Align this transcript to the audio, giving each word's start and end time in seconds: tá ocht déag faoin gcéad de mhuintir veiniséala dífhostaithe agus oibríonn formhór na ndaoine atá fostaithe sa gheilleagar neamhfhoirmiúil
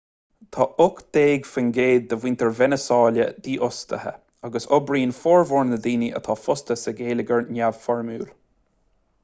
tá 0.55 0.65
ocht 0.85 1.09
déag 1.17 1.43
faoin 1.49 1.67
gcéad 1.77 2.07
de 2.13 2.17
mhuintir 2.23 2.53
veiniséala 2.59 3.27
dífhostaithe 3.49 4.15
agus 4.49 4.67
oibríonn 4.79 5.15
formhór 5.19 5.67
na 5.73 5.79
ndaoine 5.83 6.11
atá 6.21 6.37
fostaithe 6.47 6.83
sa 6.85 6.95
gheilleagar 7.03 7.45
neamhfhoirmiúil 7.59 8.25